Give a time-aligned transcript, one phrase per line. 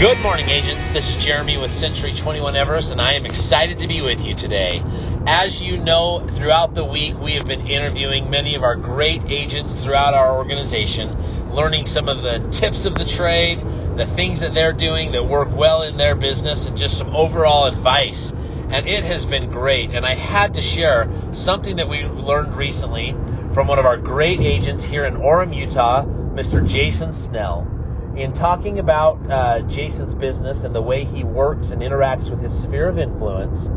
[0.00, 0.88] Good morning, agents.
[0.92, 4.34] This is Jeremy with Century 21 Everest, and I am excited to be with you
[4.34, 4.82] today.
[5.26, 9.74] As you know, throughout the week, we have been interviewing many of our great agents
[9.84, 13.60] throughout our organization, learning some of the tips of the trade,
[13.98, 17.66] the things that they're doing that work well in their business, and just some overall
[17.66, 18.32] advice.
[18.70, 19.90] And it has been great.
[19.90, 23.14] And I had to share something that we learned recently
[23.52, 26.66] from one of our great agents here in Orem, Utah, Mr.
[26.66, 27.79] Jason Snell
[28.16, 32.52] in talking about uh, Jason's business and the way he works and interacts with his
[32.62, 33.68] sphere of influence,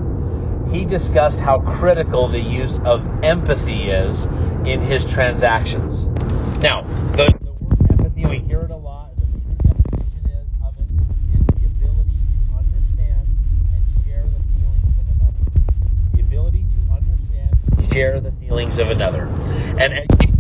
[0.74, 4.26] he discussed how critical the use of empathy is
[4.66, 6.06] in his transactions.
[6.64, 9.12] Now, the, the word empathy, we hear it a lot.
[9.18, 10.88] The true definition is of it
[11.38, 13.28] is the ability to understand
[13.76, 15.44] and share the feelings of another.
[16.16, 19.28] The ability to understand and share the feelings of another.
[19.78, 20.33] And,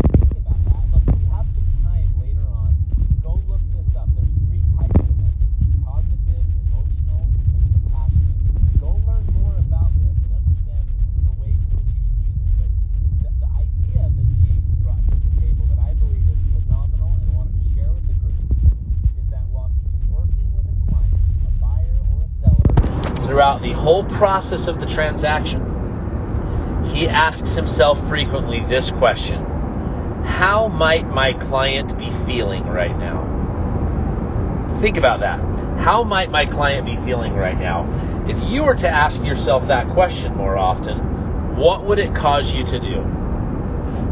[23.43, 25.59] throughout the whole process of the transaction,
[26.93, 29.43] he asks himself frequently this question
[30.23, 34.79] How might my client be feeling right now?
[34.79, 35.41] Think about that.
[35.77, 37.85] How might my client be feeling right now?
[38.29, 42.63] If you were to ask yourself that question more often, what would it cause you
[42.63, 43.01] to do?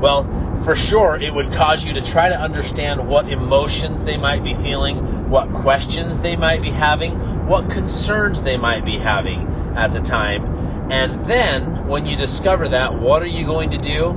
[0.01, 0.25] Well,
[0.65, 4.55] for sure, it would cause you to try to understand what emotions they might be
[4.55, 9.99] feeling, what questions they might be having, what concerns they might be having at the
[9.99, 10.89] time.
[10.89, 14.15] And then, when you discover that, what are you going to do?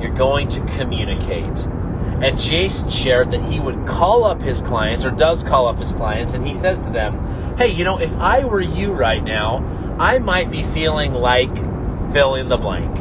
[0.00, 1.58] You're going to communicate.
[1.60, 5.92] And Jason shared that he would call up his clients, or does call up his
[5.92, 9.96] clients, and he says to them, Hey, you know, if I were you right now,
[10.00, 11.54] I might be feeling like
[12.12, 12.98] fill in the blank.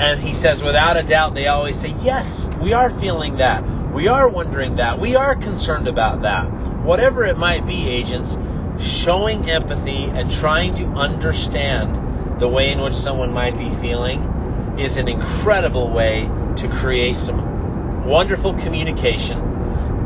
[0.00, 3.92] And he says, without a doubt, they always say, Yes, we are feeling that.
[3.92, 5.00] We are wondering that.
[5.00, 6.44] We are concerned about that.
[6.84, 8.36] Whatever it might be, agents,
[8.80, 14.96] showing empathy and trying to understand the way in which someone might be feeling is
[14.96, 19.38] an incredible way to create some wonderful communication,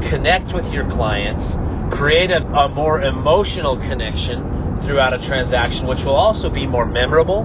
[0.03, 1.57] connect with your clients,
[1.91, 7.45] create a, a more emotional connection throughout a transaction, which will also be more memorable,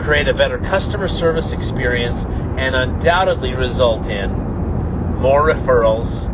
[0.00, 4.30] create a better customer service experience, and undoubtedly result in
[5.20, 6.28] more referrals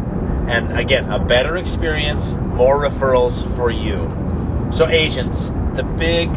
[0.49, 4.28] and again, a better experience, more referrals for you.
[4.71, 6.29] So, agents, the big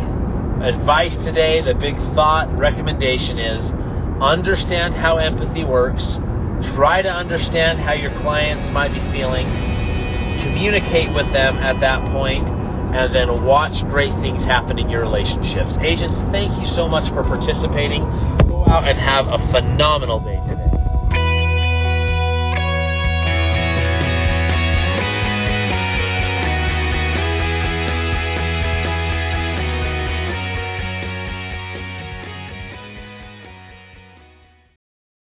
[0.62, 3.72] advice today, the big thought recommendation is
[4.22, 6.18] understand how empathy works,
[6.74, 9.48] try to understand how your clients might be feeling,
[10.42, 12.48] communicate with them at that point,
[12.94, 15.78] and then watch great things happen in your relationships.
[15.78, 18.04] Agents, thank you so much for participating.
[18.48, 20.81] Go out and have a phenomenal day today.